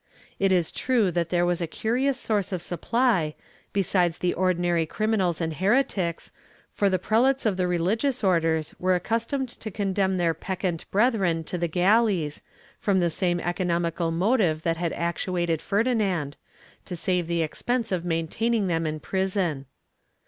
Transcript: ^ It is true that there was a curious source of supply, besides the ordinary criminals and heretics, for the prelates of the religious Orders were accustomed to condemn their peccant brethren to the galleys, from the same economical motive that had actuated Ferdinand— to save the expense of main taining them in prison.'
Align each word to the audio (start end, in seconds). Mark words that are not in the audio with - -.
^ 0.01 0.03
It 0.39 0.51
is 0.51 0.71
true 0.71 1.11
that 1.11 1.29
there 1.29 1.45
was 1.45 1.61
a 1.61 1.67
curious 1.67 2.19
source 2.19 2.51
of 2.51 2.63
supply, 2.63 3.35
besides 3.71 4.17
the 4.17 4.33
ordinary 4.33 4.87
criminals 4.87 5.39
and 5.39 5.53
heretics, 5.53 6.31
for 6.71 6.89
the 6.89 6.97
prelates 6.97 7.45
of 7.45 7.55
the 7.55 7.67
religious 7.67 8.23
Orders 8.23 8.73
were 8.79 8.95
accustomed 8.95 9.47
to 9.49 9.69
condemn 9.69 10.17
their 10.17 10.33
peccant 10.33 10.89
brethren 10.89 11.43
to 11.43 11.57
the 11.59 11.67
galleys, 11.67 12.41
from 12.79 12.99
the 12.99 13.11
same 13.11 13.39
economical 13.39 14.09
motive 14.09 14.63
that 14.63 14.77
had 14.77 14.91
actuated 14.93 15.61
Ferdinand— 15.61 16.35
to 16.85 16.95
save 16.95 17.27
the 17.27 17.43
expense 17.43 17.91
of 17.91 18.03
main 18.03 18.27
taining 18.27 18.67
them 18.67 18.87
in 18.87 18.99
prison.' 18.99 19.67